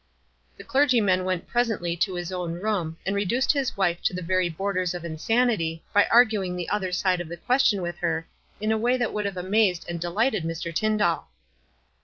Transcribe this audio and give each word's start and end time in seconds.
The 0.57 0.63
clergyman 0.63 1.25
went 1.25 1.45
presently 1.45 1.95
to 1.97 2.15
his 2.15 2.31
own 2.31 2.53
room, 2.55 2.97
and 3.05 3.15
reduced 3.15 3.51
his 3.51 3.77
wife 3.77 4.01
to 4.01 4.15
the 4.15 4.23
WISE 4.23 4.29
AND 4.29 4.31
OTHERWISE. 4.31 4.57
263 4.57 4.57
very 4.57 4.57
borders 4.57 4.93
of 4.95 5.05
insanity 5.05 5.83
by 5.93 6.07
arguing 6.09 6.55
the 6.55 6.69
other 6.69 6.91
side 6.91 7.21
of 7.21 7.27
the 7.29 7.37
question 7.37 7.83
with 7.83 7.97
her 7.99 8.25
in 8.59 8.71
a 8.71 8.79
way 8.79 8.97
that 8.97 9.13
would 9.13 9.25
have 9.25 9.37
amazed 9.37 9.85
and 9.87 10.01
delighted 10.01 10.43
Mr. 10.43 10.73
Tyndall. 10.73 11.27